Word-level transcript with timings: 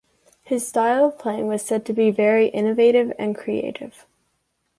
His 0.41 0.67
style 0.67 1.05
of 1.05 1.19
playing 1.19 1.45
was 1.45 1.61
said 1.61 1.85
to 1.85 1.93
be 1.93 2.09
very 2.09 2.47
innovative 2.47 3.13
and 3.19 3.35
creative. 3.37 4.07